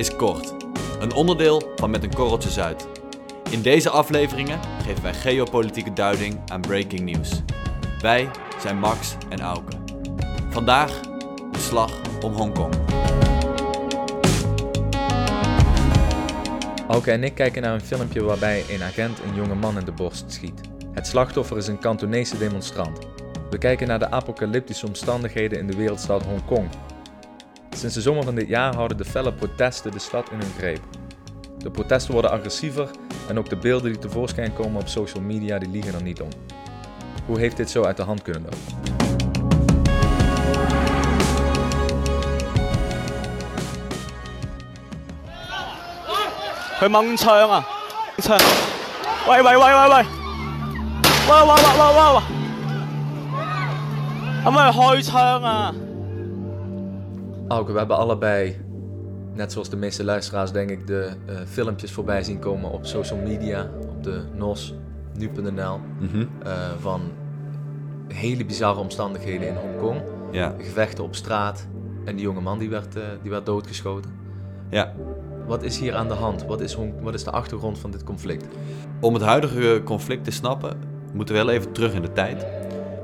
[0.00, 0.54] is Kort,
[1.00, 2.86] een onderdeel van Met een Korreltje Zuid.
[3.50, 7.42] In deze afleveringen geven wij geopolitieke duiding aan breaking news.
[8.00, 8.28] Wij
[8.60, 9.76] zijn Max en Auke.
[10.50, 11.00] Vandaag
[11.52, 12.74] de slag om Hongkong.
[16.88, 19.92] Auke en ik kijken naar een filmpje waarbij een agent een jonge man in de
[19.92, 20.60] borst schiet.
[20.92, 22.98] Het slachtoffer is een Kantonese demonstrant.
[23.50, 26.68] We kijken naar de apocalyptische omstandigheden in de wereldstad Hongkong.
[27.69, 30.81] Sinds de zomer van dit jaar houden de felle protesten de stad in hun greep.
[31.57, 32.89] De protesten worden agressiever
[33.27, 36.29] en ook de beelden die tevoorschijn komen op social media die liegen er niet om.
[37.25, 38.93] Hoe heeft dit zo uit de hand kunnen lopen?
[46.79, 47.65] 佢掹枪啊！
[48.19, 48.37] 枪！
[49.29, 50.05] 喂喂喂喂喂！
[51.27, 52.21] 喂喂喂喂喂喂！
[54.43, 55.73] 可唔可以开枪啊？
[57.50, 58.56] Auke, we hebben allebei,
[59.34, 63.18] net zoals de meeste luisteraars denk ik, de eh, filmpjes voorbij zien komen op social
[63.18, 64.74] media, op de NOS,
[65.18, 65.80] nu.nl,
[66.42, 67.00] eh, van
[68.08, 70.02] hele bizarre omstandigheden in Hongkong.
[70.30, 71.66] Ja, Gevechten op straat
[72.04, 74.10] en die jonge man die werd, eh, die werd doodgeschoten.
[74.70, 74.92] ja.
[75.46, 76.44] Wat is hier aan de hand?
[76.46, 78.46] Wat is, Hong- wat is de achtergrond van dit conflict?
[79.00, 80.76] Om het huidige conflict te snappen,
[81.12, 82.46] moeten we wel even terug in de tijd.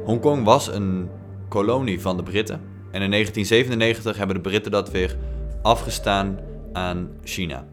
[0.05, 1.09] Hongkong was een
[1.49, 2.61] kolonie van de Britten.
[2.91, 5.17] En in 1997 hebben de Britten dat weer
[5.63, 6.39] afgestaan
[6.73, 7.67] aan China.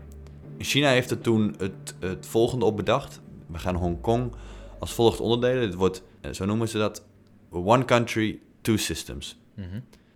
[0.58, 3.22] China heeft er toen het, het volgende op bedacht.
[3.48, 4.34] We gaan Hongkong
[4.80, 5.62] als volgt onderdelen.
[5.62, 7.06] Dit wordt, eh, zo noemen ze dat,
[7.50, 9.42] One Country, Two Systems.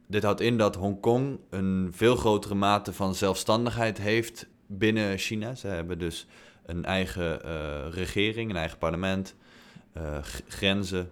[0.07, 5.55] Dit houdt in dat Hongkong een veel grotere mate van zelfstandigheid heeft binnen China.
[5.55, 6.27] Ze hebben dus
[6.65, 9.35] een eigen eh, regering, een eigen parlement,
[9.93, 11.09] eh, grenzen.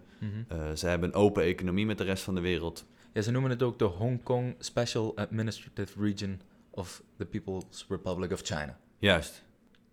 [0.48, 2.86] Eh, ze hebben een open economie met de rest van de wereld.
[3.16, 8.32] Ja, ze noemen het ook de Hong Kong Special Administrative Region of the People's Republic
[8.32, 8.78] of China.
[9.00, 9.44] Juist.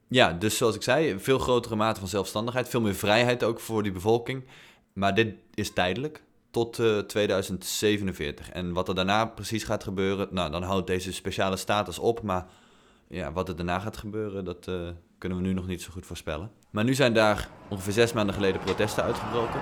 [0.09, 3.82] Ja, dus zoals ik zei, veel grotere mate van zelfstandigheid, veel meer vrijheid ook voor
[3.82, 4.44] die bevolking.
[4.93, 8.50] Maar dit is tijdelijk tot eh, 2047.
[8.50, 12.22] En wat er daarna precies gaat gebeuren, nou, dan houdt deze speciale status op.
[12.22, 12.47] Maar
[13.09, 14.88] ja, wat er daarna gaat gebeuren, dat eh,
[15.19, 16.50] kunnen we nu nog niet zo goed voorspellen.
[16.71, 19.61] Maar nu zijn daar ongeveer zes maanden geleden protesten uitgebroken.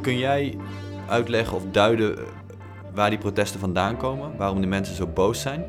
[0.00, 0.56] Kun jij
[1.08, 2.24] uitleggen of duiden eh,
[2.94, 4.36] waar die protesten vandaan komen?
[4.36, 5.64] Waarom die mensen zo boos zijn?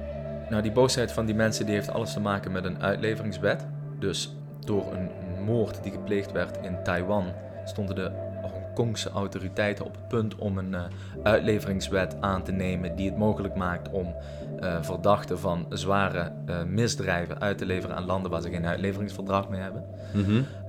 [0.49, 3.67] Nou, die boosheid van die mensen die heeft alles te maken met een uitleveringswet.
[3.99, 5.09] Dus door een
[5.45, 7.25] moord die gepleegd werd in Taiwan
[7.65, 10.83] stonden de Hongkongse autoriteiten op het punt om een eh,
[11.23, 14.15] uitleveringswet aan te nemen die het mogelijk maakt om
[14.59, 16.31] eh, verdachten van zware
[16.67, 19.83] misdrijven uit te leveren aan landen waar ze geen uitleveringsverdrag mee hebben.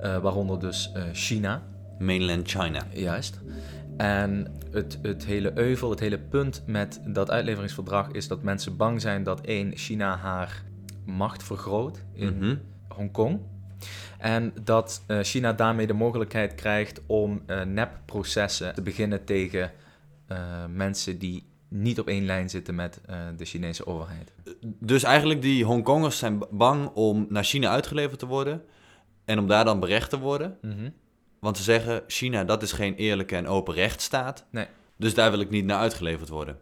[0.01, 1.61] Eh, waaronder dus China.
[2.01, 2.83] Mainland China.
[2.93, 3.39] Juist.
[3.97, 9.01] En het, het hele euvel, het hele punt met dat uitleveringsverdrag is dat mensen bang
[9.01, 10.63] zijn dat één, China haar
[11.05, 12.55] macht vergroot in Mhm.
[12.87, 13.39] Hongkong.
[14.17, 19.71] En dat eh, China daarmee de mogelijkheid krijgt om eh nepprocessen te beginnen tegen
[20.27, 20.37] eh,
[20.69, 23.01] mensen die niet op één lijn zitten met
[23.37, 24.33] de Chinese overheid.
[24.79, 28.61] Dus eigenlijk die Hongkongers zijn bang om naar China uitgeleverd te worden
[29.25, 30.57] en om daar dan berecht te worden.
[31.41, 35.39] Want ze zeggen, China dat is geen eerlijke en open rechtsstaat, Nee, dus daar wil
[35.39, 36.59] ik niet naar uitgeleverd worden.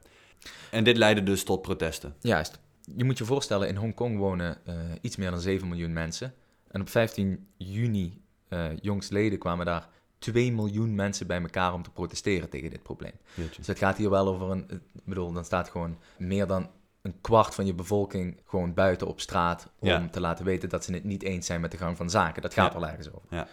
[0.72, 2.16] En dit leidde dus tot protesten.
[2.20, 2.60] Juist.
[2.96, 6.34] Je moet je voorstellen, in Hongkong wonen eh, iets meer dan 7 miljoen mensen.
[6.72, 9.88] En op 15 juni eh jongstleden kwamen daar
[10.20, 13.14] 2 miljoen mensen bij elkaar om te protesteren tegen dit probleem.
[13.58, 14.66] Dus het gaat hier wel over een...
[14.94, 16.70] Ik bedoel, dan staat gewoon meer dan
[17.02, 19.68] een kwart van je bevolking gewoon buiten op straat...
[19.80, 20.08] om Ja.
[20.12, 22.42] te laten weten dat ze het niet eens zijn met de gang van zaken.
[22.42, 22.80] Dat gaat Ja.
[22.80, 23.28] wel ergens over.
[23.30, 23.48] Ja.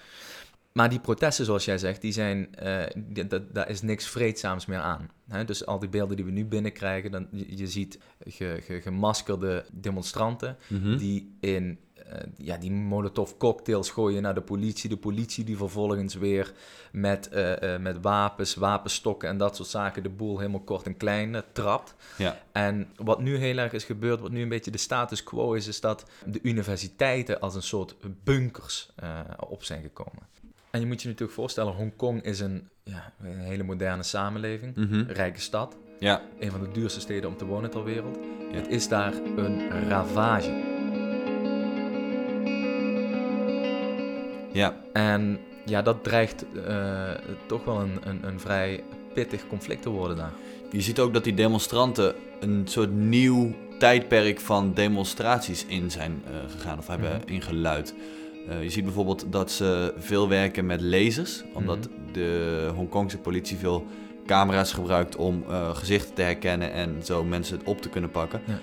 [0.77, 5.11] Maar die protesten, zoals jij zegt, die zijn, eh, daar is niks vreedzaams meer aan.
[5.29, 5.45] Hè?
[5.45, 9.65] Dus al die beelden die we nu binnenkrijgen, dan, je, je ziet ge, ge- gemaskerde
[9.73, 10.97] demonstranten Mhm.
[10.97, 14.89] die in eh, ja, die molotov cocktails gooien naar de politie.
[14.89, 16.53] De politie die vervolgens weer
[16.93, 21.43] met, eh, met wapens, wapenstokken en dat soort zaken de boel helemaal kort en klein
[21.53, 21.95] trapt.
[22.19, 22.41] Ja.
[22.53, 25.67] En wat nu heel erg is gebeurd, wat nu een beetje de status quo is,
[25.67, 28.91] is dat de universiteiten als een soort bunkers
[29.49, 30.23] op zijn gekomen.
[30.77, 35.05] En je moet je natuurlijk voorstellen, Hongkong is een, ja, een hele moderne samenleving, Mhm.
[35.09, 38.19] rijke stad, Ja, een van de duurste steden om te wonen ter wereld.
[38.51, 38.57] Ja.
[38.57, 40.51] Het is daar een ravage.
[44.53, 47.11] ja, En ja, dat dreigt eh,
[47.47, 48.85] toch wel een, een, een vrij
[49.15, 50.33] pittig conflict te worden daar.
[50.71, 56.33] Je ziet ook dat die demonstranten een soort nieuw tijdperk van demonstraties in zijn eh,
[56.51, 57.33] gegaan of hebben Mhm.
[57.33, 57.95] ingeluid.
[58.49, 62.13] Eh, je ziet bijvoorbeeld dat ze veel werken met lasers, omdat Mhm.
[62.13, 63.87] de Hongkongse politie veel
[64.27, 68.41] camera's gebruikt om eh, gezichten te herkennen en zo mensen op te kunnen pakken.
[68.47, 68.59] Ja.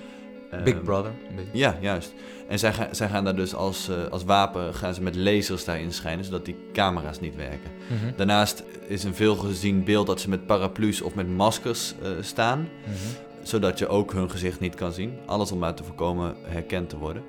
[0.52, 1.12] Ehm, Big Brother.
[1.52, 2.14] Ja, juist.
[2.48, 5.66] En zij, gaan- zij gaan daar dus als, eh, als wapen gaan ze met lasers
[5.66, 7.72] daarin schijnen, zodat die camera's niet werken.
[7.88, 8.12] Mhm.
[8.16, 12.96] Daarnaast is een veel gezien beeld dat ze met paraplu's of met maskers staan, Mhm.
[13.44, 15.14] zodat je ook hun gezicht niet kan zien.
[15.26, 17.24] Alles om uit te voorkomen herkend te worden.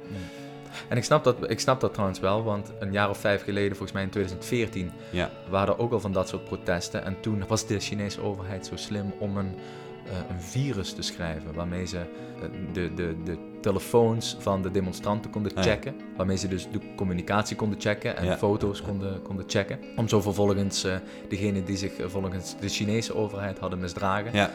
[0.88, 3.70] En ik snap, dat, ik snap dat trouwens wel, want een jaar of vijf geleden,
[3.70, 7.04] volgens mij in 2014, Ja, waren er ook al van dat soort protesten.
[7.04, 9.54] En toen was de Chinese overheid zo slim om een,
[10.06, 11.54] eh, een virus te schrijven.
[11.54, 12.04] Waarmee ze eh,
[12.72, 15.70] de, de, de telefoons van de demonstranten konden Ah, ja.
[15.70, 15.94] checken.
[16.16, 18.36] Waarmee ze dus de communicatie konden checken en Ja.
[18.36, 19.78] foto's konden, konden checken.
[19.96, 20.94] Om zo vervolgens eh
[21.28, 24.50] degene die zich volgens de Chinese overheid hadden misdragen, ja,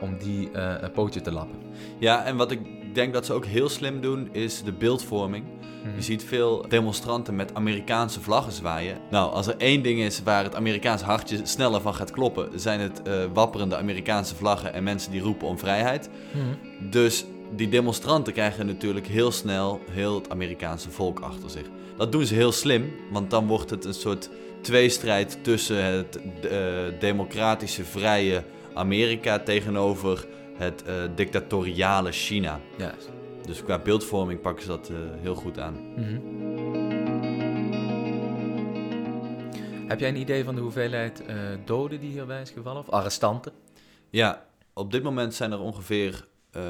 [0.00, 1.58] om die een pootje te lappen.
[1.98, 2.60] ja, en wat ik
[2.96, 5.44] denk dat ze ook heel slim doen, is de beeldvorming.
[5.84, 5.96] Mhm.
[5.96, 8.98] Je ziet veel demonstranten met Amerikaanse vlaggen zwaaien.
[9.10, 12.80] Nou, als er één ding is waar het Amerikaans hartje sneller van gaat kloppen, zijn
[12.80, 16.10] het eh, wapperende Amerikaanse vlaggen en mensen die roepen om vrijheid.
[16.32, 16.90] Mhm.
[16.90, 17.24] Dus
[17.56, 21.66] die demonstranten krijgen natuurlijk heel snel heel het Amerikaanse volk achter zich.
[21.96, 24.30] Dat doen ze heel slim, want dan wordt het een soort
[24.62, 26.20] tweestrijd tussen het
[26.50, 26.60] eh,
[27.00, 28.42] democratische, vrije
[28.74, 30.26] Amerika tegenover
[30.56, 32.60] het eh, dictatoriale China.
[32.78, 33.10] Juist.
[33.46, 35.74] Dus qua beeldvorming pakken ze dat eh, heel goed aan.
[35.94, 36.34] Mhm.
[39.88, 42.80] Heb jij een idee van de hoeveelheid eh, doden die hierbij is gevallen?
[42.80, 43.52] Of arrestanten?
[44.10, 46.62] Ja, op dit moment zijn er ongeveer eh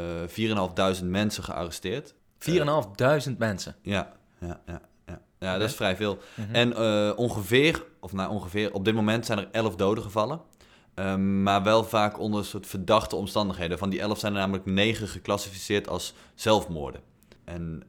[1.01, 2.15] 4.500 mensen gearresteerd.
[2.39, 3.77] 4.500 mensen.
[3.83, 4.81] Ja, ja, ja.
[5.07, 5.21] ja.
[5.39, 6.19] ja dat is vrij veel.
[6.35, 6.55] Mhm.
[6.55, 6.77] En
[7.17, 10.41] ongeveer, of nou ongeveer, op dit moment zijn er 11 doden gevallen.
[10.97, 13.79] Ehm, maar wel vaak onder een soort verdachte omstandigheden.
[13.79, 17.01] Van die 11 zijn er namelijk 9 geclassificeerd als zelfmoorden.
[17.45, 17.83] En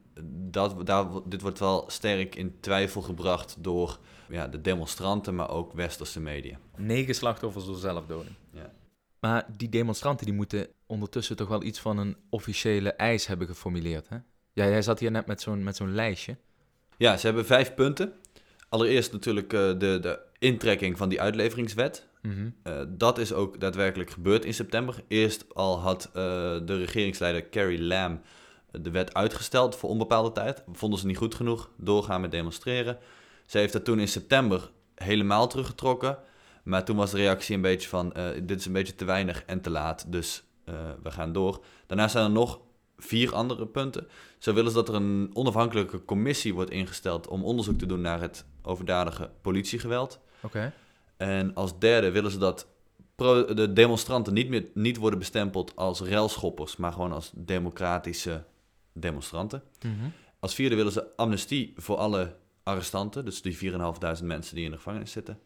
[0.50, 5.72] dat, daar, dit wordt wel sterk in twijfel gebracht door ja, de demonstranten, maar ook
[5.72, 6.58] westerse media.
[6.76, 8.34] Negen slachtoffers door zelfdoding.
[8.52, 8.72] Ja.
[9.20, 14.08] Maar die demonstranten die moeten ondertussen toch wel iets van een officiële eis hebben geformuleerd,
[14.08, 14.16] hè?
[14.52, 16.36] Ja, jij zat hier net met zo'n, met zo'n lijstje.
[16.96, 18.12] Ja, ze hebben vijf punten.
[18.68, 22.06] Allereerst natuurlijk eh, de, de intrekking van die uitleveringswet.
[22.28, 22.50] Mhm.
[22.62, 24.94] Eh, dat is ook daadwerkelijk gebeurd in september.
[25.08, 26.12] Eerst al had eh,
[26.64, 28.20] de regeringsleider Carrie Lam
[28.70, 30.62] de wet uitgesteld voor onbepaalde tijd.
[30.72, 32.98] Vonden ze niet goed genoeg, doorgaan met demonstreren.
[33.46, 36.18] Ze heeft dat toen in september helemaal teruggetrokken.
[36.62, 39.44] Maar toen was de reactie een beetje van, eh, dit is een beetje te weinig
[39.44, 41.64] en te laat, dus eh, we gaan door.
[41.86, 42.60] Daarna zijn er nog
[42.98, 44.08] vier andere punten.
[44.38, 48.20] Zo willen ze dat er een onafhankelijke commissie wordt ingesteld om onderzoek te doen naar
[48.20, 50.20] het overdadige politiegeweld.
[50.40, 50.72] Oké.
[51.18, 52.66] En als derde willen ze dat
[53.54, 58.44] de demonstranten niet meer niet worden bestempeld als relschoppers, maar gewoon als democratische
[58.92, 59.62] demonstranten.
[59.80, 60.08] Mhm.
[60.40, 64.76] Als vierde willen ze amnestie voor alle arrestanten, dus die 4.500 mensen die in de
[64.76, 65.38] gevangenis zitten.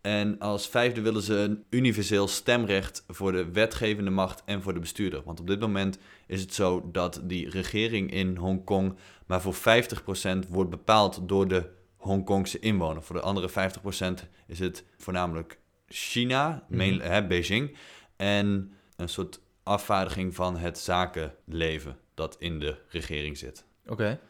[0.00, 4.80] En als vijfde willen ze een universeel stemrecht voor de wetgevende macht en voor de
[4.80, 5.22] bestuurder.
[5.24, 8.96] Want op dit moment is het zo dat die regering in Hongkong
[9.26, 11.68] maar voor 50% wordt bepaald door de
[12.06, 13.02] Hongkongse inwoner.
[13.02, 15.58] Voor de andere 50% is het voornamelijk
[15.88, 17.00] China, Mhm.
[17.00, 17.76] hè, Beijing.
[18.16, 23.64] En een soort afvaardiging van het zakenleven dat in de regering zit.
[23.86, 24.20] Oké.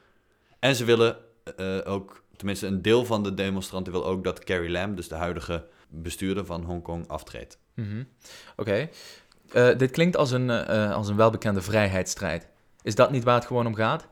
[0.58, 1.16] En ze willen
[1.56, 5.14] eh, ook, tenminste een deel van de demonstranten wil ook dat Carrie Lam, dus de
[5.14, 7.58] huidige bestuurder van Hongkong, aftreedt.
[7.74, 8.02] Mhm.
[8.56, 8.88] Oké.
[9.52, 12.48] Eh, dit klinkt als een, eh, als een welbekende vrijheidsstrijd.
[12.82, 14.06] Is dat niet waar het gewoon om gaat?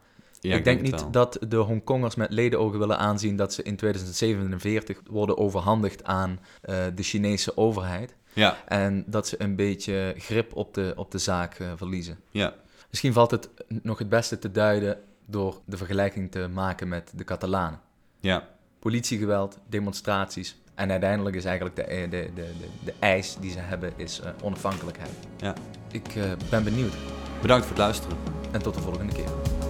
[0.50, 5.00] Ja, ik denk niet dat de Hongkongers met ledenogen willen aanzien dat ze in 2047
[5.10, 8.14] worden overhandigd aan eh, de Chinese overheid.
[8.32, 12.18] Ja, En dat ze een beetje grip op de, op de zaak eh, verliezen.
[12.30, 12.54] ja,
[12.90, 13.48] Misschien valt het
[13.82, 17.80] nog het beste te duiden door de vergelijking te maken met de Catalanen.
[18.20, 18.48] ja.
[18.78, 20.56] Politiegeweld, demonstraties.
[20.74, 24.30] En uiteindelijk is eigenlijk de, de, de, de, de eis die ze hebben is eh,
[24.42, 25.10] onafhankelijkheid.
[25.36, 25.54] ja.
[25.92, 26.92] Ik eh, ben benieuwd.
[27.40, 28.16] Bedankt voor het luisteren.
[28.52, 29.63] En tot de volgende keer.